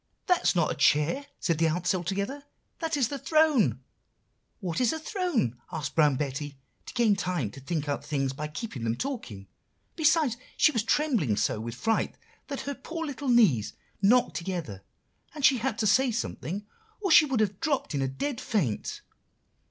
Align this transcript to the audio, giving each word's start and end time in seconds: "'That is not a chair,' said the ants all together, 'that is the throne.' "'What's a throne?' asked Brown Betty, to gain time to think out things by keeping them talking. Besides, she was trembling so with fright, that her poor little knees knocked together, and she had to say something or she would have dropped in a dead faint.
"'That 0.25 0.41
is 0.41 0.55
not 0.55 0.71
a 0.71 0.73
chair,' 0.73 1.27
said 1.39 1.59
the 1.59 1.67
ants 1.67 1.93
all 1.93 2.03
together, 2.03 2.43
'that 2.79 2.97
is 2.97 3.09
the 3.09 3.19
throne.' 3.19 3.81
"'What's 4.59 4.91
a 4.91 4.97
throne?' 4.97 5.61
asked 5.71 5.93
Brown 5.93 6.15
Betty, 6.15 6.57
to 6.87 6.93
gain 6.95 7.15
time 7.15 7.51
to 7.51 7.59
think 7.59 7.87
out 7.87 8.03
things 8.03 8.33
by 8.33 8.47
keeping 8.47 8.83
them 8.83 8.95
talking. 8.95 9.47
Besides, 9.95 10.37
she 10.57 10.71
was 10.71 10.81
trembling 10.81 11.37
so 11.37 11.59
with 11.59 11.75
fright, 11.75 12.17
that 12.47 12.61
her 12.61 12.73
poor 12.73 13.05
little 13.05 13.29
knees 13.29 13.73
knocked 14.01 14.35
together, 14.35 14.81
and 15.35 15.45
she 15.45 15.59
had 15.59 15.77
to 15.77 15.85
say 15.85 16.09
something 16.11 16.65
or 16.99 17.11
she 17.11 17.25
would 17.25 17.39
have 17.39 17.59
dropped 17.59 17.93
in 17.93 18.01
a 18.01 18.07
dead 18.07 18.41
faint. 18.41 19.03